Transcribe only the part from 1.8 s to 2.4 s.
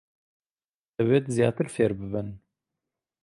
ببن.